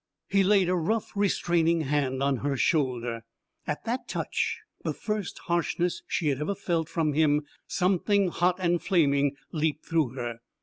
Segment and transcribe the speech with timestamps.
[0.29, 3.21] He laid a rough, restraining hand on her shoulder.
[3.67, 8.81] At that touch the first harshness she had ever felt from him something hot and
[8.81, 10.39] flaming leaped through her.